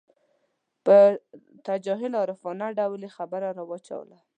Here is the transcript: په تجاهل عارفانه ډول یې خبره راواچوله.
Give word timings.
په 0.85 0.97
تجاهل 1.67 2.13
عارفانه 2.21 2.65
ډول 2.79 3.01
یې 3.05 3.15
خبره 3.17 3.47
راواچوله. 3.57 4.17